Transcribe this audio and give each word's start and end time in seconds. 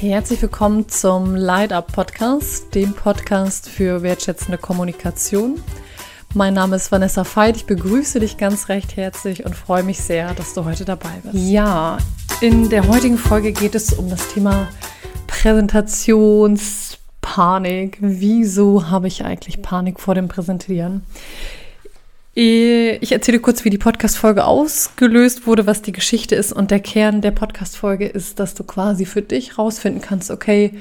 Herzlich 0.00 0.40
willkommen 0.40 0.88
zum 0.88 1.36
Light 1.36 1.74
Up 1.74 1.92
Podcast, 1.92 2.74
dem 2.74 2.94
Podcast 2.94 3.68
für 3.68 4.00
wertschätzende 4.00 4.56
Kommunikation. 4.56 5.62
Mein 6.32 6.54
Name 6.54 6.76
ist 6.76 6.90
Vanessa 6.90 7.22
Veit, 7.22 7.56
ich 7.56 7.66
begrüße 7.66 8.18
dich 8.18 8.38
ganz 8.38 8.70
recht 8.70 8.96
herzlich 8.96 9.44
und 9.44 9.54
freue 9.54 9.82
mich 9.82 10.00
sehr, 10.00 10.32
dass 10.32 10.54
du 10.54 10.64
heute 10.64 10.86
dabei 10.86 11.10
bist. 11.22 11.34
Ja, 11.34 11.98
in 12.40 12.70
der 12.70 12.88
heutigen 12.88 13.18
Folge 13.18 13.52
geht 13.52 13.74
es 13.74 13.92
um 13.92 14.08
das 14.08 14.26
Thema 14.28 14.68
Präsentationspanik. 15.26 17.98
Wieso 18.00 18.88
habe 18.88 19.06
ich 19.06 19.26
eigentlich 19.26 19.60
Panik 19.60 20.00
vor 20.00 20.14
dem 20.14 20.28
Präsentieren? 20.28 21.02
Ich 22.32 23.10
erzähle 23.10 23.40
kurz, 23.40 23.64
wie 23.64 23.70
die 23.70 23.78
Podcast-Folge 23.78 24.44
ausgelöst 24.44 25.48
wurde, 25.48 25.66
was 25.66 25.82
die 25.82 25.90
Geschichte 25.90 26.36
ist. 26.36 26.52
Und 26.52 26.70
der 26.70 26.78
Kern 26.78 27.22
der 27.22 27.32
Podcast-Folge 27.32 28.06
ist, 28.06 28.38
dass 28.38 28.54
du 28.54 28.62
quasi 28.62 29.04
für 29.04 29.20
dich 29.20 29.58
rausfinden 29.58 30.00
kannst, 30.00 30.30
okay, 30.30 30.74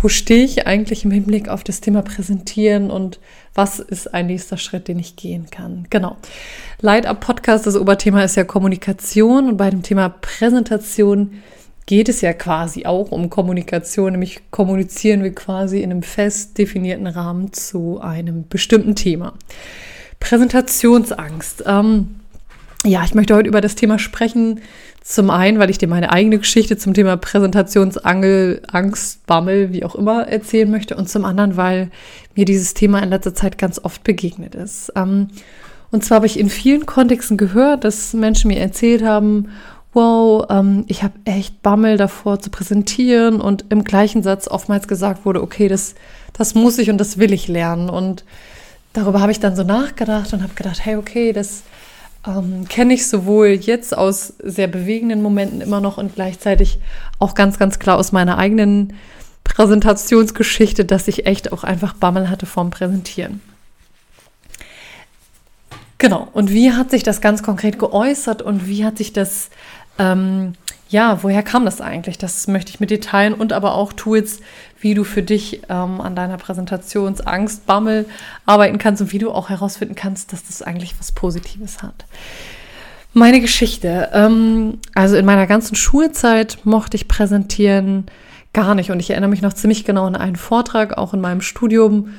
wo 0.00 0.08
stehe 0.08 0.44
ich 0.44 0.66
eigentlich 0.66 1.04
im 1.04 1.10
Hinblick 1.10 1.50
auf 1.50 1.62
das 1.62 1.82
Thema 1.82 2.00
Präsentieren 2.00 2.90
und 2.90 3.20
was 3.54 3.80
ist 3.80 4.14
ein 4.14 4.28
nächster 4.28 4.56
Schritt, 4.56 4.88
den 4.88 4.98
ich 4.98 5.14
gehen 5.14 5.50
kann. 5.50 5.86
Genau. 5.90 6.16
Light 6.80 7.04
Up 7.04 7.20
Podcast, 7.20 7.66
das 7.66 7.76
Oberthema 7.76 8.24
ist 8.24 8.36
ja 8.36 8.44
Kommunikation 8.44 9.50
und 9.50 9.56
bei 9.58 9.68
dem 9.68 9.82
Thema 9.82 10.08
Präsentation 10.08 11.42
geht 11.84 12.08
es 12.08 12.22
ja 12.22 12.32
quasi 12.32 12.86
auch 12.86 13.12
um 13.12 13.28
Kommunikation, 13.28 14.12
nämlich 14.12 14.40
kommunizieren 14.50 15.22
wir 15.22 15.34
quasi 15.34 15.82
in 15.82 15.90
einem 15.90 16.02
fest 16.02 16.56
definierten 16.56 17.06
Rahmen 17.06 17.52
zu 17.52 18.00
einem 18.00 18.48
bestimmten 18.48 18.96
Thema. 18.96 19.34
Präsentationsangst. 20.24 21.64
Ähm, 21.66 22.16
ja, 22.82 23.04
ich 23.04 23.14
möchte 23.14 23.34
heute 23.34 23.48
über 23.48 23.60
das 23.60 23.74
Thema 23.74 23.98
sprechen. 23.98 24.60
Zum 25.02 25.28
einen, 25.28 25.58
weil 25.58 25.68
ich 25.68 25.76
dir 25.76 25.86
meine 25.86 26.10
eigene 26.12 26.38
Geschichte 26.38 26.78
zum 26.78 26.94
Thema 26.94 27.18
Präsentationsangel, 27.18 28.62
Angst, 28.72 29.26
Bammel, 29.26 29.74
wie 29.74 29.84
auch 29.84 29.94
immer 29.94 30.26
erzählen 30.26 30.70
möchte. 30.70 30.96
Und 30.96 31.10
zum 31.10 31.26
anderen, 31.26 31.58
weil 31.58 31.90
mir 32.34 32.46
dieses 32.46 32.72
Thema 32.72 33.00
in 33.00 33.10
letzter 33.10 33.34
Zeit 33.34 33.58
ganz 33.58 33.78
oft 33.78 34.02
begegnet 34.02 34.54
ist. 34.54 34.90
Ähm, 34.96 35.28
und 35.90 36.06
zwar 36.06 36.16
habe 36.16 36.26
ich 36.26 36.38
in 36.38 36.48
vielen 36.48 36.86
Kontexten 36.86 37.36
gehört, 37.36 37.84
dass 37.84 38.14
Menschen 38.14 38.48
mir 38.48 38.60
erzählt 38.60 39.04
haben, 39.04 39.50
wow, 39.92 40.46
ähm, 40.48 40.84
ich 40.88 41.02
habe 41.02 41.14
echt 41.26 41.60
Bammel 41.60 41.98
davor 41.98 42.40
zu 42.40 42.48
präsentieren 42.48 43.42
und 43.42 43.66
im 43.68 43.84
gleichen 43.84 44.22
Satz 44.22 44.48
oftmals 44.48 44.88
gesagt 44.88 45.26
wurde, 45.26 45.42
okay, 45.42 45.68
das, 45.68 45.94
das 46.32 46.54
muss 46.54 46.78
ich 46.78 46.88
und 46.88 46.96
das 46.96 47.18
will 47.18 47.34
ich 47.34 47.46
lernen. 47.46 47.90
Und 47.90 48.24
darüber 48.94 49.20
habe 49.20 49.32
ich 49.32 49.40
dann 49.40 49.54
so 49.54 49.62
nachgedacht 49.62 50.32
und 50.32 50.42
habe 50.42 50.54
gedacht, 50.54 50.82
hey, 50.82 50.96
okay, 50.96 51.34
das 51.34 51.64
ähm, 52.26 52.66
kenne 52.68 52.94
ich 52.94 53.06
sowohl 53.06 53.48
jetzt 53.48 53.96
aus 53.96 54.32
sehr 54.42 54.68
bewegenden 54.68 55.22
Momenten 55.22 55.60
immer 55.60 55.82
noch 55.82 55.98
und 55.98 56.14
gleichzeitig 56.14 56.78
auch 57.18 57.34
ganz, 57.34 57.58
ganz 57.58 57.78
klar 57.78 57.98
aus 57.98 58.12
meiner 58.12 58.38
eigenen 58.38 58.94
Präsentationsgeschichte, 59.42 60.86
dass 60.86 61.06
ich 61.06 61.26
echt 61.26 61.52
auch 61.52 61.64
einfach 61.64 61.92
Bammel 61.92 62.30
hatte 62.30 62.46
vorm 62.46 62.70
Präsentieren. 62.70 63.42
Genau, 65.98 66.28
und 66.32 66.50
wie 66.50 66.72
hat 66.72 66.90
sich 66.90 67.02
das 67.02 67.20
ganz 67.20 67.42
konkret 67.42 67.78
geäußert 67.78 68.42
und 68.42 68.66
wie 68.66 68.84
hat 68.84 68.98
sich 68.98 69.12
das 69.12 69.50
ähm, 69.98 70.54
ja, 70.88 71.22
woher 71.22 71.42
kam 71.42 71.64
das 71.64 71.80
eigentlich? 71.80 72.18
Das 72.18 72.46
möchte 72.46 72.70
ich 72.70 72.80
mit 72.80 72.90
dir 72.90 73.00
teilen 73.00 73.34
und 73.34 73.52
aber 73.52 73.74
auch 73.74 73.92
Tools, 73.92 74.40
wie 74.80 74.94
du 74.94 75.04
für 75.04 75.22
dich 75.22 75.62
ähm, 75.68 76.00
an 76.00 76.14
deiner 76.14 76.36
Präsentationsangst, 76.36 77.66
Bammel 77.66 78.06
arbeiten 78.46 78.78
kannst 78.78 79.02
und 79.02 79.12
wie 79.12 79.18
du 79.18 79.30
auch 79.30 79.48
herausfinden 79.48 79.94
kannst, 79.94 80.32
dass 80.32 80.44
das 80.46 80.62
eigentlich 80.62 80.94
was 80.98 81.12
Positives 81.12 81.82
hat. 81.82 82.04
Meine 83.12 83.40
Geschichte. 83.40 84.10
Ähm, 84.12 84.78
also 84.94 85.16
in 85.16 85.24
meiner 85.24 85.46
ganzen 85.46 85.74
Schulzeit 85.76 86.58
mochte 86.64 86.96
ich 86.96 87.08
präsentieren 87.08 88.06
gar 88.52 88.74
nicht 88.74 88.90
und 88.90 89.00
ich 89.00 89.10
erinnere 89.10 89.30
mich 89.30 89.42
noch 89.42 89.52
ziemlich 89.52 89.84
genau 89.84 90.04
an 90.06 90.16
einen 90.16 90.36
Vortrag, 90.36 90.98
auch 90.98 91.14
in 91.14 91.20
meinem 91.20 91.40
Studium, 91.40 92.14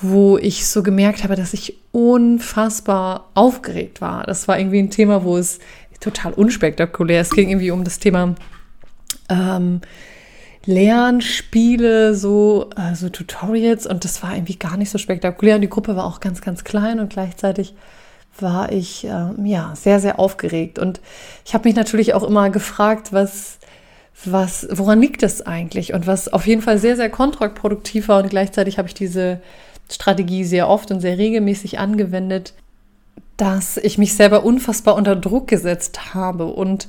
wo 0.00 0.36
ich 0.36 0.66
so 0.66 0.82
gemerkt 0.82 1.24
habe, 1.24 1.36
dass 1.36 1.54
ich 1.54 1.78
unfassbar 1.92 3.30
aufgeregt 3.34 4.00
war. 4.00 4.24
Das 4.24 4.46
war 4.46 4.58
irgendwie 4.58 4.80
ein 4.80 4.90
Thema, 4.90 5.24
wo 5.24 5.36
es 5.36 5.58
total 6.00 6.32
unspektakulär. 6.32 7.20
Es 7.20 7.30
ging 7.30 7.48
irgendwie 7.48 7.70
um 7.70 7.84
das 7.84 7.98
Thema 7.98 8.34
ähm, 9.28 9.80
Lernspiele, 10.66 12.14
so 12.14 12.70
also 12.74 13.08
Tutorials 13.08 13.86
und 13.86 14.04
das 14.04 14.22
war 14.22 14.34
irgendwie 14.34 14.56
gar 14.56 14.76
nicht 14.76 14.90
so 14.90 14.98
spektakulär. 14.98 15.56
Und 15.56 15.62
die 15.62 15.70
Gruppe 15.70 15.96
war 15.96 16.04
auch 16.04 16.20
ganz, 16.20 16.40
ganz 16.40 16.64
klein 16.64 17.00
und 17.00 17.10
gleichzeitig 17.10 17.74
war 18.38 18.72
ich 18.72 19.04
ähm, 19.04 19.46
ja 19.46 19.72
sehr, 19.74 20.00
sehr 20.00 20.18
aufgeregt. 20.18 20.78
Und 20.78 21.00
ich 21.44 21.54
habe 21.54 21.68
mich 21.68 21.76
natürlich 21.76 22.14
auch 22.14 22.22
immer 22.22 22.50
gefragt, 22.50 23.12
was, 23.12 23.58
was, 24.24 24.66
woran 24.70 25.00
liegt 25.00 25.22
das 25.22 25.42
eigentlich? 25.42 25.94
Und 25.94 26.06
was 26.06 26.32
auf 26.32 26.46
jeden 26.46 26.62
Fall 26.62 26.78
sehr, 26.78 26.96
sehr 26.96 27.10
kontraproduktiv 27.10 28.08
war 28.08 28.22
und 28.22 28.30
gleichzeitig 28.30 28.78
habe 28.78 28.88
ich 28.88 28.94
diese 28.94 29.40
Strategie 29.90 30.44
sehr 30.44 30.68
oft 30.68 30.90
und 30.90 31.00
sehr 31.00 31.16
regelmäßig 31.16 31.78
angewendet, 31.78 32.54
dass 33.36 33.76
ich 33.76 33.98
mich 33.98 34.14
selber 34.14 34.44
unfassbar 34.44 34.94
unter 34.94 35.16
Druck 35.16 35.48
gesetzt 35.48 36.14
habe. 36.14 36.46
Und 36.46 36.88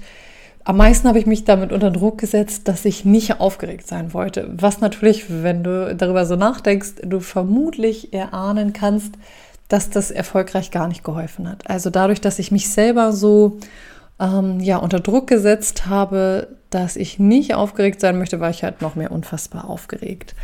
am 0.63 0.77
meisten 0.77 1.07
habe 1.07 1.19
ich 1.19 1.25
mich 1.25 1.43
damit 1.43 1.71
unter 1.71 1.91
Druck 1.91 2.17
gesetzt, 2.17 2.67
dass 2.67 2.85
ich 2.85 3.05
nicht 3.05 3.39
aufgeregt 3.39 3.87
sein 3.87 4.13
wollte. 4.13 4.49
Was 4.51 4.79
natürlich, 4.79 5.25
wenn 5.29 5.63
du 5.63 5.95
darüber 5.95 6.25
so 6.25 6.35
nachdenkst, 6.35 6.95
du 7.03 7.19
vermutlich 7.19 8.13
erahnen 8.13 8.73
kannst, 8.73 9.15
dass 9.67 9.89
das 9.89 10.11
erfolgreich 10.11 10.71
gar 10.71 10.87
nicht 10.87 11.03
geholfen 11.03 11.49
hat. 11.49 11.69
Also 11.69 11.89
dadurch, 11.89 12.21
dass 12.21 12.39
ich 12.39 12.51
mich 12.51 12.69
selber 12.69 13.11
so 13.11 13.59
ähm, 14.19 14.59
ja, 14.59 14.77
unter 14.77 14.99
Druck 14.99 15.27
gesetzt 15.27 15.87
habe, 15.87 16.47
dass 16.69 16.95
ich 16.95 17.19
nicht 17.19 17.53
aufgeregt 17.53 17.99
sein 17.99 18.17
möchte, 18.17 18.39
war 18.39 18.49
ich 18.49 18.63
halt 18.63 18.81
noch 18.81 18.95
mehr 18.95 19.11
unfassbar 19.11 19.69
aufgeregt. 19.69 20.35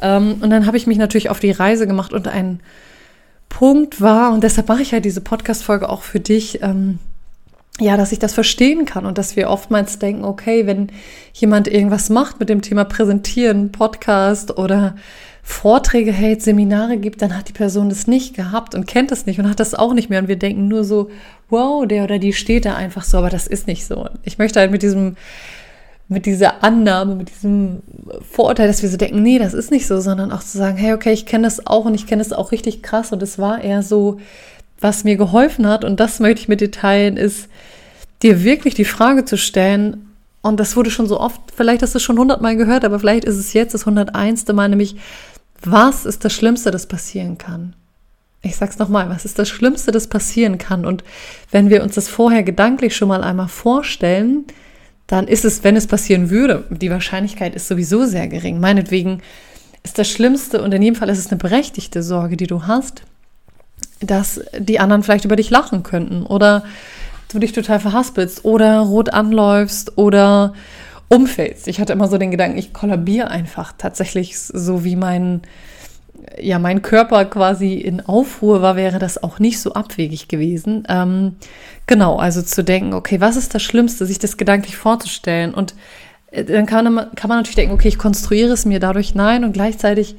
Ähm, 0.00 0.36
und 0.40 0.50
dann 0.50 0.66
habe 0.66 0.76
ich 0.76 0.86
mich 0.86 0.98
natürlich 0.98 1.30
auf 1.30 1.40
die 1.40 1.50
Reise 1.50 1.86
gemacht 1.86 2.12
und 2.12 2.28
ein 2.28 2.60
Punkt 3.52 4.00
war, 4.00 4.32
und 4.32 4.42
deshalb 4.42 4.68
mache 4.68 4.80
ich 4.80 4.92
ja 4.92 5.00
diese 5.00 5.20
Podcast-Folge 5.20 5.90
auch 5.90 6.00
für 6.00 6.20
dich, 6.20 6.62
ähm, 6.62 6.98
ja, 7.78 7.98
dass 7.98 8.10
ich 8.10 8.18
das 8.18 8.32
verstehen 8.32 8.86
kann 8.86 9.04
und 9.04 9.18
dass 9.18 9.36
wir 9.36 9.50
oftmals 9.50 9.98
denken, 9.98 10.24
okay, 10.24 10.66
wenn 10.66 10.88
jemand 11.34 11.68
irgendwas 11.68 12.08
macht 12.08 12.40
mit 12.40 12.48
dem 12.48 12.62
Thema 12.62 12.84
Präsentieren, 12.84 13.70
Podcast 13.70 14.56
oder 14.56 14.96
Vorträge 15.42 16.12
hält, 16.12 16.40
Seminare 16.40 16.96
gibt, 16.96 17.20
dann 17.20 17.36
hat 17.36 17.50
die 17.50 17.52
Person 17.52 17.90
das 17.90 18.06
nicht 18.06 18.34
gehabt 18.34 18.74
und 18.74 18.86
kennt 18.86 19.10
das 19.10 19.26
nicht 19.26 19.38
und 19.38 19.50
hat 19.50 19.60
das 19.60 19.74
auch 19.74 19.92
nicht 19.92 20.08
mehr. 20.08 20.20
Und 20.20 20.28
wir 20.28 20.36
denken 20.36 20.66
nur 20.66 20.82
so, 20.82 21.10
wow, 21.50 21.86
der 21.86 22.04
oder 22.04 22.18
die 22.18 22.32
steht 22.32 22.64
da 22.64 22.74
einfach 22.74 23.04
so, 23.04 23.18
aber 23.18 23.28
das 23.28 23.46
ist 23.46 23.66
nicht 23.66 23.84
so. 23.84 24.08
Ich 24.22 24.38
möchte 24.38 24.60
halt 24.60 24.70
mit 24.70 24.82
diesem 24.82 25.16
mit 26.08 26.26
dieser 26.26 26.62
Annahme, 26.62 27.14
mit 27.14 27.30
diesem 27.30 27.82
Vorurteil, 28.30 28.68
dass 28.68 28.82
wir 28.82 28.88
so 28.88 28.96
denken, 28.96 29.22
nee, 29.22 29.38
das 29.38 29.54
ist 29.54 29.70
nicht 29.70 29.86
so, 29.86 30.00
sondern 30.00 30.32
auch 30.32 30.42
zu 30.42 30.58
sagen, 30.58 30.76
hey, 30.76 30.92
okay, 30.92 31.12
ich 31.12 31.26
kenne 31.26 31.44
das 31.44 31.66
auch 31.66 31.84
und 31.84 31.94
ich 31.94 32.06
kenne 32.06 32.22
das 32.22 32.32
auch 32.32 32.52
richtig 32.52 32.82
krass 32.82 33.12
und 33.12 33.22
es 33.22 33.38
war 33.38 33.62
eher 33.62 33.82
so, 33.82 34.20
was 34.80 35.04
mir 35.04 35.16
geholfen 35.16 35.66
hat 35.66 35.84
und 35.84 36.00
das 36.00 36.20
möchte 36.20 36.42
ich 36.42 36.48
mit 36.48 36.60
dir 36.60 36.70
teilen, 36.70 37.16
ist 37.16 37.48
dir 38.22 38.44
wirklich 38.44 38.74
die 38.74 38.84
Frage 38.84 39.24
zu 39.24 39.38
stellen 39.38 40.12
und 40.42 40.58
das 40.58 40.76
wurde 40.76 40.90
schon 40.90 41.06
so 41.06 41.18
oft, 41.20 41.40
vielleicht 41.54 41.82
hast 41.82 41.94
du 41.94 41.98
es 41.98 42.02
schon 42.02 42.18
hundertmal 42.18 42.56
gehört, 42.56 42.84
aber 42.84 42.98
vielleicht 42.98 43.24
ist 43.24 43.38
es 43.38 43.52
jetzt 43.52 43.74
das 43.74 43.86
hunderteinste 43.86 44.52
Mal, 44.52 44.68
nämlich, 44.68 44.96
was 45.62 46.04
ist 46.04 46.24
das 46.24 46.32
Schlimmste, 46.32 46.72
das 46.72 46.86
passieren 46.86 47.38
kann? 47.38 47.74
Ich 48.42 48.56
sag's 48.56 48.78
nochmal, 48.78 49.08
was 49.08 49.24
ist 49.24 49.38
das 49.38 49.48
Schlimmste, 49.48 49.92
das 49.92 50.08
passieren 50.08 50.58
kann? 50.58 50.84
Und 50.84 51.04
wenn 51.52 51.70
wir 51.70 51.84
uns 51.84 51.94
das 51.94 52.08
vorher 52.08 52.42
gedanklich 52.42 52.96
schon 52.96 53.06
mal 53.06 53.22
einmal 53.22 53.46
vorstellen, 53.46 54.44
dann 55.06 55.28
ist 55.28 55.44
es, 55.44 55.64
wenn 55.64 55.76
es 55.76 55.86
passieren 55.86 56.30
würde, 56.30 56.64
die 56.70 56.90
Wahrscheinlichkeit 56.90 57.54
ist 57.54 57.68
sowieso 57.68 58.04
sehr 58.06 58.28
gering. 58.28 58.60
Meinetwegen 58.60 59.20
ist 59.82 59.98
das 59.98 60.08
Schlimmste 60.08 60.62
und 60.62 60.72
in 60.72 60.82
jedem 60.82 60.96
Fall 60.96 61.08
ist 61.08 61.18
es 61.18 61.28
eine 61.28 61.38
berechtigte 61.38 62.02
Sorge, 62.02 62.36
die 62.36 62.46
du 62.46 62.66
hast, 62.66 63.02
dass 64.00 64.40
die 64.58 64.80
anderen 64.80 65.02
vielleicht 65.02 65.24
über 65.24 65.36
dich 65.36 65.50
lachen 65.50 65.82
könnten 65.82 66.24
oder 66.24 66.64
du 67.32 67.38
dich 67.38 67.52
total 67.52 67.80
verhaspelst 67.80 68.44
oder 68.44 68.80
rot 68.80 69.12
anläufst 69.12 69.96
oder 69.98 70.54
umfällst. 71.08 71.68
Ich 71.68 71.80
hatte 71.80 71.92
immer 71.92 72.08
so 72.08 72.18
den 72.18 72.30
Gedanken, 72.30 72.58
ich 72.58 72.72
kollabiere 72.72 73.28
einfach 73.28 73.72
tatsächlich 73.76 74.38
so 74.38 74.84
wie 74.84 74.96
mein 74.96 75.42
ja 76.40 76.58
mein 76.58 76.82
Körper 76.82 77.24
quasi 77.24 77.74
in 77.74 78.00
Aufruhr 78.00 78.62
war, 78.62 78.76
wäre 78.76 78.98
das 78.98 79.22
auch 79.22 79.38
nicht 79.38 79.60
so 79.60 79.74
abwegig 79.74 80.28
gewesen. 80.28 80.84
Ähm, 80.88 81.36
genau, 81.86 82.16
also 82.16 82.42
zu 82.42 82.62
denken, 82.64 82.94
okay, 82.94 83.20
was 83.20 83.36
ist 83.36 83.54
das 83.54 83.62
Schlimmste, 83.62 84.06
sich 84.06 84.18
das 84.18 84.36
gedanklich 84.36 84.76
vorzustellen 84.76 85.54
und 85.54 85.74
äh, 86.30 86.44
dann 86.44 86.66
kann 86.66 86.92
man, 86.92 87.14
kann 87.14 87.28
man 87.28 87.38
natürlich 87.38 87.56
denken, 87.56 87.74
okay, 87.74 87.88
ich 87.88 87.98
konstruiere 87.98 88.52
es 88.52 88.64
mir 88.64 88.80
dadurch 88.80 89.14
nein 89.14 89.44
und 89.44 89.52
gleichzeitig 89.52 90.16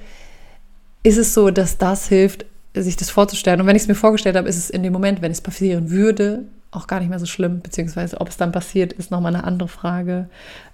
ist 1.03 1.17
es 1.17 1.33
so, 1.33 1.51
dass 1.51 1.77
das 1.77 2.07
hilft, 2.07 2.45
sich 2.73 2.95
das 2.95 3.09
vorzustellen. 3.09 3.61
Und 3.61 3.67
wenn 3.67 3.75
ich 3.75 3.83
es 3.83 3.87
mir 3.87 3.95
vorgestellt 3.95 4.35
habe, 4.35 4.47
ist 4.47 4.57
es 4.57 4.69
in 4.69 4.83
dem 4.83 4.93
Moment, 4.93 5.21
wenn 5.21 5.31
es 5.31 5.41
passieren 5.41 5.91
würde, 5.91 6.45
auch 6.71 6.87
gar 6.87 6.99
nicht 6.99 7.09
mehr 7.09 7.19
so 7.19 7.25
schlimm, 7.25 7.59
beziehungsweise 7.59 8.19
ob 8.19 8.29
es 8.29 8.37
dann 8.37 8.51
passiert, 8.51 8.93
ist 8.93 9.11
nochmal 9.11 9.35
eine 9.35 9.43
andere 9.43 9.69
Frage. 9.69 10.27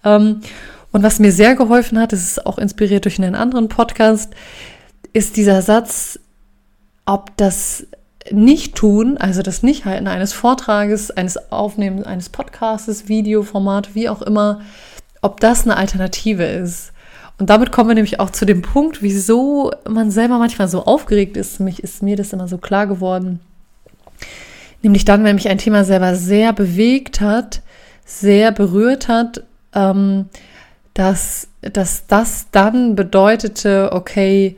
Ähm, 0.05 0.41
und 0.91 1.03
was 1.03 1.19
mir 1.19 1.31
sehr 1.31 1.55
geholfen 1.55 1.99
hat, 1.99 2.13
das 2.13 2.21
ist 2.21 2.45
auch 2.45 2.57
inspiriert 2.57 3.05
durch 3.05 3.19
einen 3.19 3.35
anderen 3.35 3.67
Podcast, 3.67 4.33
ist 5.19 5.35
dieser 5.35 5.61
Satz, 5.61 6.17
ob 7.05 7.35
das 7.35 7.85
Nicht-Tun, 8.31 9.17
also 9.17 9.41
das 9.41 9.63
Nicht-Halten 9.63 10.07
eines 10.07 10.31
Vortrages, 10.31 11.11
eines 11.11 11.51
Aufnehmen 11.51 12.05
eines 12.05 12.29
Podcastes, 12.29 13.09
Videoformat, 13.09 13.95
wie 13.95 14.07
auch 14.07 14.21
immer, 14.21 14.61
ob 15.21 15.41
das 15.41 15.65
eine 15.65 15.75
Alternative 15.75 16.45
ist. 16.45 16.93
Und 17.37 17.49
damit 17.49 17.73
kommen 17.73 17.89
wir 17.89 17.95
nämlich 17.95 18.21
auch 18.21 18.29
zu 18.29 18.45
dem 18.45 18.61
Punkt, 18.61 19.01
wieso 19.01 19.73
man 19.89 20.09
selber 20.09 20.37
manchmal 20.37 20.69
so 20.69 20.85
aufgeregt 20.85 21.35
ist. 21.35 21.59
Mich 21.59 21.83
ist 21.83 22.01
mir 22.01 22.15
das 22.15 22.31
immer 22.31 22.47
so 22.47 22.57
klar 22.57 22.87
geworden. 22.87 23.41
Nämlich 24.81 25.03
dann, 25.03 25.25
wenn 25.25 25.35
mich 25.35 25.49
ein 25.49 25.57
Thema 25.57 25.83
selber 25.83 26.15
sehr 26.15 26.53
bewegt 26.53 27.19
hat, 27.19 27.61
sehr 28.05 28.53
berührt 28.53 29.09
hat, 29.09 29.43
ähm, 29.75 30.29
dass, 30.93 31.49
dass 31.61 32.07
das 32.07 32.47
dann 32.51 32.95
bedeutete, 32.95 33.89
okay, 33.91 34.55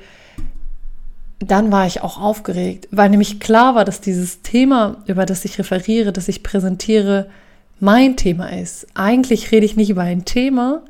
dann 1.42 1.72
war 1.72 1.88
ich 1.88 2.02
auch 2.02 2.22
aufgeregt, 2.22 2.88
weil 2.92 3.10
nämlich 3.10 3.40
klar 3.40 3.76
war, 3.76 3.86
dass 3.86 4.02
dieses 4.02 4.42
Thema, 4.42 4.98
über 5.08 5.26
das 5.26 5.44
ich 5.46 5.58
referiere, 5.58 6.12
das 6.12 6.28
ich 6.28 6.44
präsentiere, 6.44 7.28
mein 7.80 8.16
Thema 8.16 8.52
ist. 8.52 8.88
Eigentlich 8.94 9.52
rede 9.52 9.66
ich 9.66 9.76
nicht 9.76 9.90
über 9.90 10.04
ein 10.04 10.24
Thema, 10.26 10.82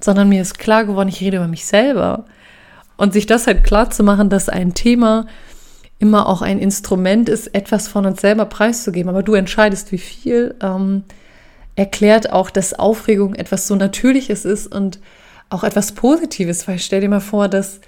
sondern 0.00 0.28
mir 0.28 0.42
ist 0.42 0.58
klar 0.58 0.84
geworden, 0.84 1.08
ich 1.08 1.20
rede 1.20 1.36
über 1.36 1.46
mich 1.46 1.64
selber. 1.66 2.24
Und 2.96 3.12
sich 3.12 3.26
das 3.26 3.46
halt 3.46 3.64
klar 3.64 3.90
zu 3.90 4.02
machen, 4.02 4.28
dass 4.28 4.48
ein 4.48 4.74
Thema 4.74 5.26
immer 5.98 6.28
auch 6.28 6.42
ein 6.42 6.58
Instrument 6.58 7.28
ist, 7.28 7.54
etwas 7.54 7.86
von 7.86 8.04
uns 8.06 8.20
selber 8.20 8.44
preiszugeben, 8.46 9.08
aber 9.08 9.22
du 9.22 9.34
entscheidest, 9.34 9.92
wie 9.92 9.98
viel, 9.98 10.56
ähm, 10.60 11.04
erklärt 11.76 12.32
auch, 12.32 12.50
dass 12.50 12.74
Aufregung 12.74 13.34
etwas 13.34 13.66
so 13.66 13.76
Natürliches 13.76 14.44
ist 14.44 14.66
und 14.66 14.98
auch 15.48 15.64
etwas 15.64 15.92
Positives, 15.92 16.66
weil 16.66 16.78
stell 16.78 17.00
dir 17.00 17.08
mal 17.08 17.20
vor, 17.20 17.48
dass, 17.48 17.80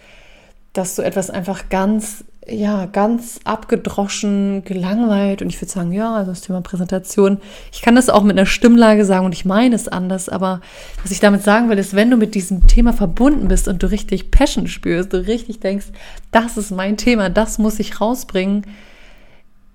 dass 0.74 0.96
du 0.96 1.02
etwas 1.02 1.30
einfach 1.30 1.70
ganz 1.70 2.24
ja, 2.46 2.86
ganz 2.86 3.40
abgedroschen, 3.44 4.64
gelangweilt. 4.64 5.40
Und 5.40 5.48
ich 5.48 5.60
würde 5.60 5.72
sagen, 5.72 5.92
ja, 5.92 6.14
also 6.14 6.30
das 6.30 6.42
Thema 6.42 6.60
Präsentation. 6.60 7.38
Ich 7.72 7.82
kann 7.82 7.94
das 7.94 8.10
auch 8.10 8.22
mit 8.22 8.36
einer 8.36 8.46
Stimmlage 8.46 9.04
sagen 9.04 9.24
und 9.24 9.32
ich 9.32 9.44
meine 9.44 9.74
es 9.74 9.88
anders. 9.88 10.28
Aber 10.28 10.60
was 11.02 11.10
ich 11.10 11.20
damit 11.20 11.42
sagen 11.42 11.70
will, 11.70 11.78
ist, 11.78 11.94
wenn 11.94 12.10
du 12.10 12.16
mit 12.16 12.34
diesem 12.34 12.66
Thema 12.66 12.92
verbunden 12.92 13.48
bist 13.48 13.66
und 13.66 13.82
du 13.82 13.90
richtig 13.90 14.30
Passion 14.30 14.66
spürst, 14.66 15.12
du 15.12 15.26
richtig 15.26 15.60
denkst, 15.60 15.86
das 16.32 16.56
ist 16.56 16.70
mein 16.70 16.96
Thema, 16.96 17.30
das 17.30 17.58
muss 17.58 17.80
ich 17.80 18.00
rausbringen, 18.00 18.66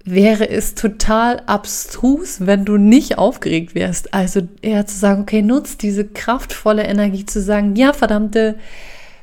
wäre 0.06 0.50
es 0.50 0.76
total 0.76 1.42
abstrus, 1.46 2.46
wenn 2.46 2.66
du 2.66 2.78
nicht 2.78 3.18
aufgeregt 3.18 3.76
wärst. 3.76 4.14
Also 4.14 4.42
eher 4.62 4.86
zu 4.86 4.98
sagen, 4.98 5.24
okay, 5.24 5.42
nutz 5.42 5.78
diese 5.78 6.06
kraftvolle 6.06 6.84
Energie 6.84 7.26
zu 7.26 7.42
sagen, 7.42 7.76
ja, 7.76 7.94
verdammte 7.94 8.56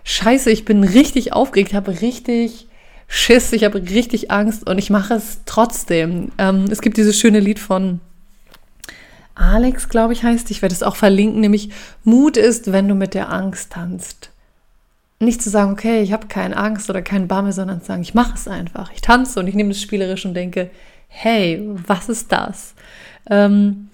Scheiße, 0.09 0.53
ich 0.53 0.65
bin 0.65 0.85
richtig 0.85 1.33
aufgeregt, 1.33 1.75
habe 1.75 2.01
richtig 2.01 2.69
Schiss, 3.09 3.53
ich 3.53 3.65
habe 3.65 3.83
richtig 3.83 4.31
Angst 4.31 4.65
und 4.69 4.79
ich 4.79 4.89
mache 4.89 5.15
es 5.15 5.41
trotzdem. 5.47 6.31
Ähm, 6.39 6.67
es 6.71 6.81
gibt 6.81 6.97
dieses 6.97 7.19
schöne 7.19 7.41
Lied 7.41 7.59
von 7.59 8.01
Alex, 9.35 9.89
glaube 9.89 10.13
ich, 10.13 10.23
heißt. 10.23 10.49
Ich 10.53 10.63
werde 10.63 10.77
es 10.77 10.85
auch 10.85 10.95
verlinken, 10.95 11.41
nämlich 11.41 11.71
Mut 12.05 12.37
ist, 12.37 12.71
wenn 12.71 12.87
du 12.87 12.95
mit 12.95 13.15
der 13.15 13.33
Angst 13.33 13.73
tanzt. 13.73 14.31
Nicht 15.19 15.43
zu 15.43 15.51
sagen, 15.51 15.73
okay, 15.73 16.03
ich 16.03 16.13
habe 16.13 16.29
keine 16.29 16.57
Angst 16.57 16.89
oder 16.89 17.03
keinen 17.03 17.27
Bammel, 17.27 17.53
sondern 17.53 17.81
zu 17.81 17.89
sagen, 17.89 18.03
ich 18.03 18.15
mache 18.15 18.35
es 18.37 18.47
einfach. 18.47 18.93
Ich 18.93 19.01
tanze 19.01 19.41
und 19.41 19.49
ich 19.49 19.57
nehme 19.57 19.73
es 19.73 19.83
spielerisch 19.83 20.25
und 20.25 20.35
denke, 20.35 20.71
hey, 21.09 21.69
was 21.85 22.09
ist 22.09 22.31
das? 22.31 22.75
Ähm, 23.29 23.89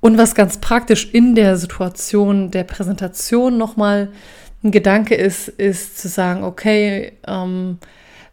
und 0.00 0.18
was 0.18 0.34
ganz 0.34 0.58
praktisch 0.58 1.08
in 1.10 1.34
der 1.34 1.56
Situation 1.56 2.50
der 2.50 2.64
Präsentation 2.64 3.56
nochmal 3.56 4.10
ein 4.62 4.70
Gedanke 4.70 5.14
ist, 5.14 5.48
ist 5.48 5.98
zu 5.98 6.08
sagen, 6.08 6.44
okay, 6.44 7.12
ähm, 7.26 7.78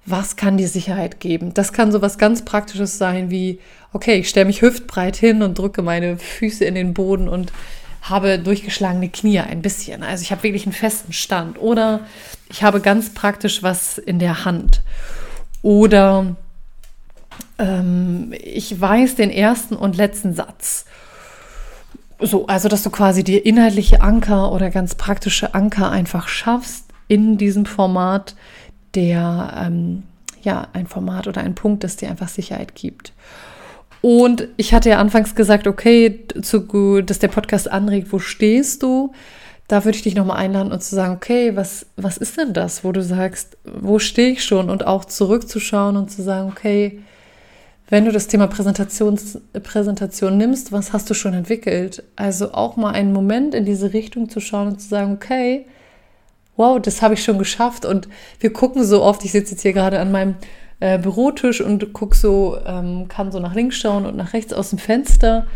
was 0.06 0.36
kann 0.36 0.58
dir 0.58 0.68
Sicherheit 0.68 1.20
geben? 1.20 1.54
Das 1.54 1.74
kann 1.74 1.92
so 1.92 2.02
was 2.02 2.18
ganz 2.18 2.44
Praktisches 2.44 2.98
sein 2.98 3.30
wie, 3.30 3.60
okay, 3.94 4.16
ich 4.16 4.30
stelle 4.30 4.46
mich 4.46 4.62
hüftbreit 4.62 5.16
hin 5.16 5.42
und 5.42 5.58
drücke 5.58 5.82
meine 5.82 6.18
Füße 6.18 6.64
in 6.66 6.76
den 6.76 6.94
Boden 6.94 7.28
und 7.28 7.52
habe 8.02 8.40
durchgeschlagene 8.40 9.10
Knie 9.10 9.40
ein 9.40 9.62
bisschen. 9.62 10.04
Also 10.04 10.22
ich 10.22 10.32
habe 10.32 10.44
wirklich 10.44 10.66
einen 10.66 10.74
festen 10.74 11.14
Stand. 11.14 11.60
Oder 11.60 12.02
ich 12.50 12.64
habe 12.64 12.80
ganz 12.80 13.14
praktisch 13.14 13.64
was 13.64 13.98
in 13.98 14.20
der 14.20 14.46
Hand. 14.46 14.82
Oder 15.62 16.36
ähm, 17.60 18.34
ich 18.42 18.80
weiß 18.80 19.16
den 19.16 19.30
ersten 19.30 19.76
und 19.76 19.98
letzten 19.98 20.34
Satz. 20.34 20.86
So, 22.20 22.48
also 22.48 22.68
dass 22.68 22.84
du 22.84 22.90
quasi 22.90 23.24
dir 23.24 23.46
inhaltliche 23.46 24.02
Anker 24.02 24.52
oder 24.52 24.70
ganz 24.72 24.96
praktische 24.96 25.54
Anker 25.54 25.92
einfach 25.92 26.28
schaffst 26.28 26.86
in 27.08 27.38
diesem 27.38 27.66
Format, 27.66 28.36
der 28.96 29.54
ähm, 29.66 30.04
ja 30.42 30.68
ein 30.74 30.88
Format 30.88 31.28
oder 31.28 31.42
ein 31.42 31.56
Punkt, 31.56 31.84
das 31.84 31.96
dir 31.96 32.10
einfach 32.10 32.28
Sicherheit 32.28 32.74
gibt. 32.76 33.14
Und 34.02 34.48
ich 34.58 34.74
hatte 34.74 34.90
ja 34.90 35.00
anfangs 35.00 35.36
gesagt, 35.36 35.68
okay, 35.68 36.26
zu, 36.42 37.02
dass 37.02 37.20
der 37.20 37.28
Podcast 37.28 37.70
anregt, 37.70 38.12
wo 38.12 38.20
stehst 38.20 38.84
du? 38.84 39.12
Da 39.68 39.84
würde 39.84 39.98
ich 39.98 40.04
dich 40.04 40.16
nochmal 40.16 40.38
einladen 40.38 40.72
und 40.72 40.82
zu 40.82 40.96
sagen, 40.96 41.14
okay, 41.14 41.56
was, 41.56 41.88
was 41.98 42.18
ist 42.18 42.38
denn 42.38 42.54
das, 42.54 42.84
wo 42.84 42.92
du 42.92 43.04
sagst, 43.04 43.58
wo 43.66 44.00
stehe 44.00 44.32
ich 44.32 44.44
schon? 44.44 44.70
Und 44.70 44.88
auch 44.88 45.06
zurückzuschauen 45.06 45.98
und 45.98 46.10
zu 46.10 46.22
sagen, 46.22 46.50
okay, 46.50 47.00
wenn 47.90 48.06
du 48.06 48.12
das 48.12 48.28
Thema 48.28 48.48
Präsentations, 48.48 49.40
Präsentation 49.64 50.38
nimmst, 50.38 50.72
was 50.72 50.92
hast 50.92 51.10
du 51.10 51.14
schon 51.14 51.34
entwickelt? 51.34 52.04
Also 52.16 52.54
auch 52.54 52.76
mal 52.76 52.92
einen 52.92 53.14
Moment 53.14 53.56
in 53.56 53.66
diese 53.66 53.94
Richtung 53.94 54.30
zu 54.30 54.42
schauen 54.42 54.68
und 54.68 54.82
zu 54.82 54.90
sagen, 54.90 55.14
okay, 55.14 55.66
wow, 56.58 56.82
das 56.82 57.02
habe 57.02 57.14
ich 57.14 57.24
schon 57.24 57.38
geschafft. 57.38 57.86
Und 57.86 58.10
wir 58.40 58.52
gucken 58.52 58.84
so 58.84 59.02
oft, 59.04 59.24
ich 59.24 59.32
sitze 59.32 59.52
jetzt 59.52 59.62
hier 59.62 59.72
gerade 59.72 60.00
an 60.00 60.12
meinem 60.12 60.36
äh, 60.82 61.00
Bürotisch 61.00 61.62
und 61.62 61.94
guck 61.94 62.14
so, 62.16 62.58
ähm, 62.66 63.08
kann 63.08 63.32
so 63.32 63.40
nach 63.40 63.56
links 63.56 63.78
schauen 63.78 64.06
und 64.06 64.18
nach 64.18 64.34
rechts 64.34 64.52
aus 64.52 64.72
dem 64.72 64.80
Fenster. 64.80 65.48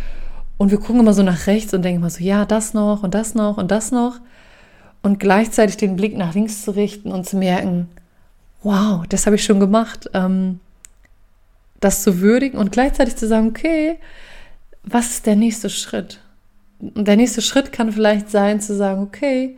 Und 0.58 0.72
wir 0.72 0.80
gucken 0.80 1.02
immer 1.02 1.14
so 1.14 1.24
nach 1.24 1.48
rechts 1.48 1.74
und 1.74 1.82
denken 1.82 2.00
immer 2.00 2.10
so, 2.10 2.24
ja, 2.24 2.46
das 2.46 2.74
noch 2.74 3.04
und 3.04 3.14
das 3.14 3.36
noch 3.36 3.58
und 3.58 3.72
das 3.72 3.92
noch. 3.92 4.20
Und 5.02 5.20
gleichzeitig 5.20 5.76
den 5.78 5.96
Blick 5.98 6.16
nach 6.16 6.34
links 6.34 6.64
zu 6.64 6.72
richten 6.72 7.12
und 7.12 7.28
zu 7.28 7.36
merken, 7.36 7.90
wow, 8.64 9.06
das 9.10 9.26
habe 9.26 9.36
ich 9.36 9.44
schon 9.44 9.60
gemacht. 9.60 10.10
Ähm, 10.14 10.60
das 11.82 12.04
zu 12.04 12.22
würdigen 12.22 12.58
und 12.58 12.72
gleichzeitig 12.72 13.18
zu 13.18 13.28
sagen, 13.28 13.48
okay, 13.48 13.98
was 14.84 15.12
ist 15.12 15.26
der 15.26 15.36
nächste 15.36 15.70
Schritt? 15.70 16.20
Und 16.80 17.08
der 17.08 17.18
nächste 17.18 17.42
Schritt 17.42 17.72
kann 17.72 17.92
vielleicht 17.92 18.30
sein, 18.30 18.62
zu 18.62 18.76
sagen, 18.76 19.04
okay, 19.04 19.58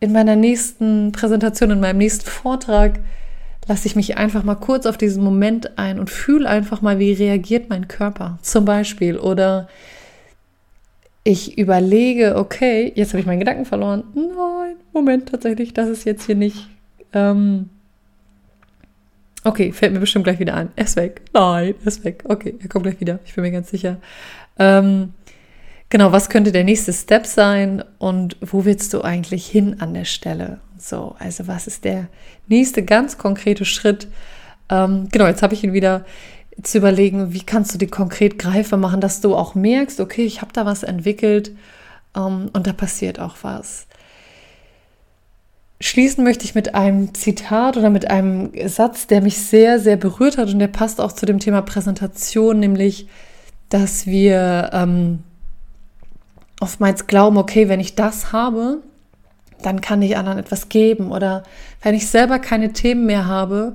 in 0.00 0.12
meiner 0.12 0.36
nächsten 0.36 1.12
Präsentation, 1.12 1.70
in 1.70 1.80
meinem 1.80 1.98
nächsten 1.98 2.28
Vortrag 2.28 3.00
lasse 3.68 3.86
ich 3.86 3.96
mich 3.96 4.16
einfach 4.16 4.42
mal 4.42 4.56
kurz 4.56 4.86
auf 4.86 4.98
diesen 4.98 5.22
Moment 5.22 5.78
ein 5.78 5.98
und 5.98 6.10
fühle 6.10 6.48
einfach 6.48 6.82
mal, 6.82 6.98
wie 6.98 7.12
reagiert 7.12 7.70
mein 7.70 7.88
Körper 7.88 8.38
zum 8.42 8.64
Beispiel. 8.64 9.16
Oder 9.16 9.68
ich 11.24 11.56
überlege, 11.58 12.36
okay, 12.36 12.92
jetzt 12.96 13.10
habe 13.10 13.20
ich 13.20 13.26
meinen 13.26 13.38
Gedanken 13.38 13.64
verloren. 13.64 14.02
Nein, 14.14 14.76
Moment, 14.92 15.28
tatsächlich, 15.28 15.72
das 15.72 15.88
ist 15.88 16.04
jetzt 16.04 16.26
hier 16.26 16.34
nicht 16.34 16.68
ähm, 17.12 17.68
Okay, 19.44 19.72
fällt 19.72 19.92
mir 19.92 20.00
bestimmt 20.00 20.24
gleich 20.24 20.38
wieder 20.38 20.54
ein. 20.54 20.70
Er 20.76 20.84
ist 20.84 20.96
weg. 20.96 21.22
Nein, 21.32 21.74
er 21.80 21.86
ist 21.86 22.04
weg. 22.04 22.22
Okay, 22.28 22.54
er 22.60 22.68
kommt 22.68 22.84
gleich 22.84 23.00
wieder. 23.00 23.18
Ich 23.24 23.34
bin 23.34 23.42
mir 23.42 23.50
ganz 23.50 23.70
sicher. 23.70 23.96
Ähm, 24.58 25.14
genau, 25.88 26.12
was 26.12 26.28
könnte 26.28 26.52
der 26.52 26.64
nächste 26.64 26.92
Step 26.92 27.26
sein 27.26 27.82
und 27.98 28.36
wo 28.40 28.64
willst 28.64 28.94
du 28.94 29.02
eigentlich 29.02 29.46
hin 29.46 29.80
an 29.80 29.94
der 29.94 30.04
Stelle? 30.04 30.60
So, 30.78 31.16
also 31.18 31.46
was 31.48 31.66
ist 31.66 31.84
der 31.84 32.08
nächste 32.46 32.84
ganz 32.84 33.18
konkrete 33.18 33.64
Schritt? 33.64 34.08
Ähm, 34.68 35.08
genau, 35.10 35.26
jetzt 35.26 35.42
habe 35.42 35.54
ich 35.54 35.64
ihn 35.64 35.72
wieder 35.72 36.04
zu 36.62 36.78
überlegen, 36.78 37.32
wie 37.32 37.42
kannst 37.42 37.74
du 37.74 37.78
die 37.78 37.86
konkret 37.86 38.38
greifbar 38.38 38.78
machen, 38.78 39.00
dass 39.00 39.20
du 39.20 39.34
auch 39.34 39.54
merkst, 39.54 40.00
okay, 40.00 40.24
ich 40.24 40.40
habe 40.40 40.52
da 40.52 40.66
was 40.66 40.82
entwickelt 40.82 41.52
ähm, 42.14 42.50
und 42.52 42.66
da 42.66 42.72
passiert 42.72 43.18
auch 43.18 43.36
was. 43.42 43.86
Schließen 45.82 46.22
möchte 46.22 46.44
ich 46.44 46.54
mit 46.54 46.76
einem 46.76 47.12
Zitat 47.12 47.76
oder 47.76 47.90
mit 47.90 48.08
einem 48.08 48.52
Satz, 48.68 49.08
der 49.08 49.20
mich 49.20 49.38
sehr, 49.38 49.80
sehr 49.80 49.96
berührt 49.96 50.38
hat 50.38 50.48
und 50.48 50.60
der 50.60 50.68
passt 50.68 51.00
auch 51.00 51.10
zu 51.10 51.26
dem 51.26 51.40
Thema 51.40 51.60
Präsentation, 51.60 52.60
nämlich, 52.60 53.08
dass 53.68 54.06
wir 54.06 54.70
ähm, 54.72 55.24
oftmals 56.60 57.08
glauben, 57.08 57.36
okay, 57.36 57.68
wenn 57.68 57.80
ich 57.80 57.96
das 57.96 58.32
habe, 58.32 58.78
dann 59.60 59.80
kann 59.80 60.02
ich 60.02 60.16
anderen 60.16 60.38
etwas 60.38 60.68
geben 60.68 61.10
oder 61.10 61.42
wenn 61.82 61.96
ich 61.96 62.06
selber 62.06 62.38
keine 62.38 62.72
Themen 62.72 63.04
mehr 63.04 63.26
habe. 63.26 63.74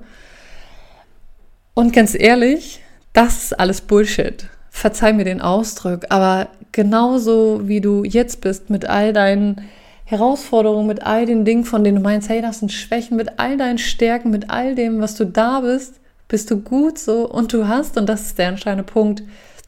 Und 1.74 1.92
ganz 1.92 2.16
ehrlich, 2.18 2.82
das 3.12 3.44
ist 3.44 3.60
alles 3.60 3.82
Bullshit. 3.82 4.48
Verzeih 4.70 5.12
mir 5.12 5.26
den 5.26 5.42
Ausdruck, 5.42 6.06
aber 6.08 6.48
genauso 6.72 7.68
wie 7.68 7.82
du 7.82 8.06
jetzt 8.06 8.40
bist 8.40 8.70
mit 8.70 8.86
all 8.86 9.12
deinen 9.12 9.68
Herausforderungen, 10.10 10.88
mit 10.88 11.04
all 11.04 11.26
den 11.26 11.44
Dingen, 11.44 11.66
von 11.66 11.84
denen 11.84 11.98
du 11.98 12.02
meinst, 12.02 12.30
hey, 12.30 12.42
das 12.42 12.60
sind 12.60 12.72
Schwächen, 12.72 13.18
mit 13.18 13.40
all 13.40 13.58
deinen 13.58 13.78
Stärken, 13.78 14.30
mit 14.30 14.50
all 14.50 14.74
dem, 14.74 15.02
was 15.02 15.16
du 15.16 15.26
da 15.26 15.60
bist, 15.60 16.00
bist 16.30 16.50
du 16.50 16.62
gut 16.62 16.98
so 16.98 17.30
und 17.30 17.52
du 17.52 17.68
hast, 17.68 17.98
und 17.98 18.08
das 18.08 18.22
ist 18.22 18.38
der 18.38 18.48
entscheidende 18.48 18.90
Punkt, 18.90 19.22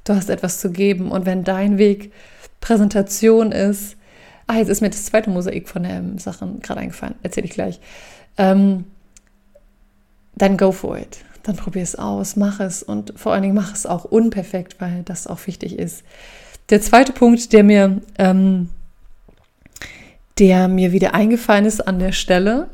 du 0.05 0.15
hast 0.15 0.29
etwas 0.29 0.61
zu 0.61 0.71
geben. 0.71 1.11
Und 1.11 1.25
wenn 1.25 1.43
dein 1.43 1.77
Weg 1.77 2.13
Präsentation 2.61 3.51
ist, 3.51 3.97
ah, 4.47 4.55
jetzt 4.55 4.69
ist 4.69 4.79
mir 4.79 4.89
das 4.89 5.03
zweite 5.03 5.29
Mosaik 5.29 5.67
von 5.67 5.83
den 5.83 6.17
Sachen 6.19 6.61
gerade 6.61 6.79
eingefallen, 6.79 7.15
erzähle 7.21 7.45
ich 7.45 7.53
gleich, 7.53 7.81
ähm, 8.37 8.85
dann 10.35 10.55
go 10.55 10.71
for 10.71 10.97
it. 10.97 11.17
Dann 11.43 11.57
probier 11.57 11.83
es 11.83 11.97
aus, 11.97 12.37
mach 12.37 12.61
es 12.61 12.81
und 12.81 13.11
vor 13.17 13.33
allen 13.33 13.41
Dingen 13.41 13.55
mach 13.55 13.73
es 13.73 13.85
auch 13.85 14.05
unperfekt, 14.05 14.79
weil 14.79 15.03
das 15.03 15.27
auch 15.27 15.47
wichtig 15.47 15.77
ist. 15.77 16.03
Der 16.69 16.79
zweite 16.79 17.11
Punkt, 17.11 17.51
der 17.51 17.65
mir 17.65 18.01
ähm, 18.17 18.69
der 20.39 20.67
mir 20.67 20.91
wieder 20.91 21.13
eingefallen 21.13 21.65
ist 21.65 21.87
an 21.87 21.99
der 21.99 22.11
Stelle, 22.13 22.69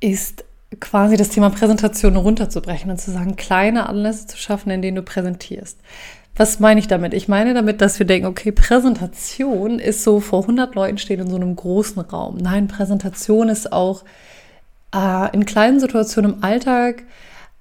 ist 0.00 0.44
quasi 0.80 1.16
das 1.16 1.30
Thema 1.30 1.50
Präsentation 1.50 2.16
runterzubrechen 2.16 2.90
und 2.90 3.00
zu 3.00 3.10
sagen, 3.10 3.36
kleine 3.36 3.88
Anlässe 3.88 4.26
zu 4.26 4.36
schaffen, 4.36 4.70
in 4.70 4.82
denen 4.82 4.96
du 4.96 5.02
präsentierst. 5.02 5.78
Was 6.36 6.60
meine 6.60 6.78
ich 6.78 6.86
damit? 6.86 7.14
Ich 7.14 7.26
meine 7.26 7.54
damit, 7.54 7.80
dass 7.80 7.98
wir 7.98 8.06
denken, 8.06 8.28
okay, 8.28 8.52
Präsentation 8.52 9.80
ist 9.80 10.04
so 10.04 10.20
vor 10.20 10.42
100 10.42 10.74
Leuten 10.74 10.98
stehen 10.98 11.20
in 11.20 11.30
so 11.30 11.36
einem 11.36 11.56
großen 11.56 12.00
Raum. 12.00 12.36
Nein, 12.36 12.68
Präsentation 12.68 13.48
ist 13.48 13.72
auch 13.72 14.04
äh, 14.94 15.34
in 15.34 15.46
kleinen 15.46 15.80
Situationen 15.80 16.34
im 16.34 16.44
Alltag 16.44 17.02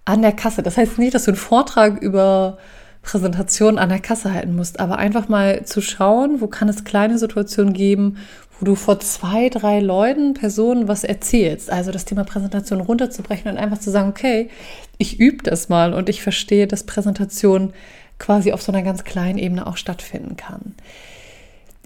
an 0.05 0.21
der 0.21 0.31
Kasse. 0.31 0.61
Das 0.61 0.77
heißt 0.77 0.99
nicht, 0.99 1.15
dass 1.15 1.25
du 1.25 1.31
einen 1.31 1.37
Vortrag 1.37 2.01
über 2.01 2.59
Präsentation 3.07 3.77
an 3.77 3.87
der 3.87 3.99
Kasse 3.99 4.33
halten 4.33 4.53
musst, 4.53 4.81
aber 4.81 4.97
einfach 4.97 5.29
mal 5.29 5.63
zu 5.63 5.79
schauen, 5.79 6.41
wo 6.41 6.47
kann 6.47 6.67
es 6.67 6.83
kleine 6.83 7.17
Situationen 7.17 7.71
geben, 7.71 8.17
wo 8.59 8.65
du 8.65 8.75
vor 8.75 8.99
zwei, 8.99 9.47
drei 9.47 9.79
Leuten, 9.79 10.33
Personen 10.33 10.89
was 10.89 11.05
erzählst. 11.05 11.71
Also 11.71 11.91
das 11.91 12.03
Thema 12.03 12.25
Präsentation 12.25 12.81
runterzubrechen 12.81 13.49
und 13.49 13.57
einfach 13.57 13.77
zu 13.77 13.91
sagen, 13.91 14.09
okay, 14.09 14.49
ich 14.97 15.21
übe 15.21 15.41
das 15.41 15.69
mal 15.69 15.93
und 15.93 16.09
ich 16.09 16.21
verstehe, 16.21 16.67
dass 16.67 16.83
Präsentation 16.83 17.71
quasi 18.19 18.51
auf 18.51 18.61
so 18.61 18.73
einer 18.73 18.83
ganz 18.83 19.05
kleinen 19.05 19.37
Ebene 19.37 19.67
auch 19.67 19.77
stattfinden 19.77 20.35
kann. 20.35 20.75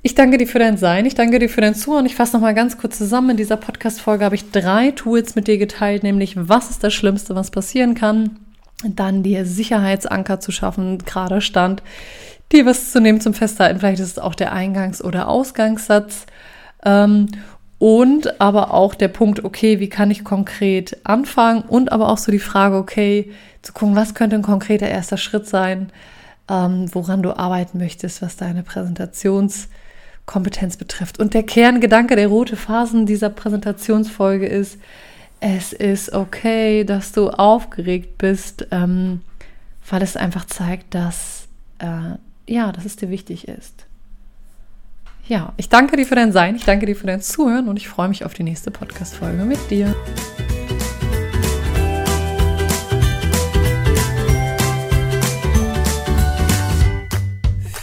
Ich 0.01 0.15
danke 0.15 0.39
dir 0.39 0.47
für 0.47 0.57
dein 0.57 0.77
Sein, 0.77 1.05
ich 1.05 1.13
danke 1.13 1.37
dir 1.37 1.49
für 1.49 1.61
dein 1.61 1.75
Zuhören. 1.75 2.07
Ich 2.07 2.15
fasse 2.15 2.33
nochmal 2.33 2.55
ganz 2.55 2.79
kurz 2.79 2.97
zusammen. 2.97 3.31
In 3.31 3.37
dieser 3.37 3.57
Podcast-Folge 3.57 4.25
habe 4.25 4.33
ich 4.33 4.49
drei 4.49 4.89
Tools 4.89 5.35
mit 5.35 5.47
dir 5.47 5.59
geteilt, 5.59 6.01
nämlich 6.01 6.33
was 6.35 6.71
ist 6.71 6.83
das 6.83 6.95
Schlimmste, 6.95 7.35
was 7.35 7.51
passieren 7.51 7.93
kann, 7.93 8.39
dann 8.83 9.23
dir 9.23 9.45
Sicherheitsanker 9.45 10.39
zu 10.39 10.51
schaffen, 10.51 10.99
gerade 10.99 11.41
Stand, 11.41 11.81
dir 12.51 12.65
was 12.65 12.91
zu 12.91 12.99
nehmen 12.99 13.21
zum 13.21 13.33
Festhalten, 13.33 13.79
vielleicht 13.79 14.01
ist 14.01 14.11
es 14.11 14.19
auch 14.19 14.35
der 14.35 14.53
Eingangs- 14.53 15.03
oder 15.03 15.27
Ausgangssatz. 15.27 16.27
Ähm, 16.83 17.27
und 17.79 18.39
aber 18.39 18.75
auch 18.75 18.93
der 18.93 19.07
Punkt, 19.07 19.43
okay, 19.43 19.79
wie 19.79 19.89
kann 19.89 20.11
ich 20.11 20.23
konkret 20.23 20.97
anfangen? 21.03 21.63
Und 21.63 21.91
aber 21.91 22.09
auch 22.09 22.19
so 22.19 22.31
die 22.31 22.37
Frage, 22.37 22.75
okay, 22.75 23.31
zu 23.63 23.73
gucken, 23.73 23.95
was 23.95 24.13
könnte 24.13 24.35
ein 24.35 24.43
konkreter 24.43 24.87
erster 24.87 25.17
Schritt 25.17 25.47
sein, 25.47 25.91
ähm, 26.49 26.93
woran 26.93 27.23
du 27.23 27.35
arbeiten 27.35 27.79
möchtest, 27.79 28.21
was 28.21 28.37
deine 28.37 28.61
Präsentationskompetenz 28.61 30.77
betrifft. 30.77 31.19
Und 31.19 31.33
der 31.33 31.41
Kerngedanke 31.43 32.15
der 32.15 32.27
rote 32.27 32.55
Phasen 32.55 33.07
dieser 33.07 33.31
Präsentationsfolge 33.31 34.45
ist, 34.45 34.77
es 35.41 35.73
ist 35.73 36.13
okay, 36.13 36.83
dass 36.83 37.11
du 37.11 37.31
aufgeregt 37.31 38.19
bist, 38.19 38.67
ähm, 38.69 39.21
weil 39.89 40.03
es 40.03 40.15
einfach 40.15 40.45
zeigt, 40.45 40.93
dass, 40.93 41.47
äh, 41.79 42.15
ja, 42.47 42.71
dass 42.71 42.85
es 42.85 42.95
dir 42.95 43.09
wichtig 43.09 43.47
ist. 43.47 43.87
Ja, 45.27 45.53
ich 45.57 45.67
danke 45.67 45.97
dir 45.97 46.05
für 46.05 46.15
dein 46.15 46.31
Sein, 46.31 46.55
ich 46.55 46.63
danke 46.63 46.85
dir 46.85 46.95
für 46.95 47.07
dein 47.07 47.21
Zuhören 47.21 47.69
und 47.69 47.77
ich 47.77 47.89
freue 47.89 48.07
mich 48.07 48.23
auf 48.23 48.35
die 48.35 48.43
nächste 48.43 48.69
Podcast-Folge 48.69 49.43
mit 49.43 49.59
dir. 49.71 49.95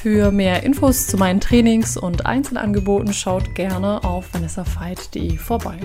Für 0.00 0.31
mehr 0.31 0.62
Infos 0.62 1.09
zu 1.09 1.17
meinen 1.17 1.41
Trainings 1.41 1.97
und 1.97 2.25
Einzelangeboten 2.25 3.12
schaut 3.12 3.57
gerne 3.57 4.05
auf 4.05 4.33
vanessafeit.de 4.33 5.37
vorbei. 5.37 5.79